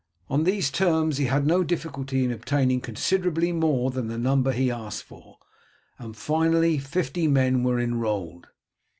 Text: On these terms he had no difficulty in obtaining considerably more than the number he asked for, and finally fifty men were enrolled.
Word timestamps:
On 0.29 0.45
these 0.45 0.71
terms 0.71 1.17
he 1.17 1.25
had 1.25 1.45
no 1.45 1.63
difficulty 1.63 2.25
in 2.25 2.31
obtaining 2.31 2.81
considerably 2.81 3.51
more 3.51 3.91
than 3.91 4.07
the 4.07 4.17
number 4.17 4.51
he 4.51 4.71
asked 4.71 5.03
for, 5.03 5.37
and 5.99 6.17
finally 6.17 6.79
fifty 6.79 7.27
men 7.27 7.61
were 7.61 7.79
enrolled. 7.79 8.47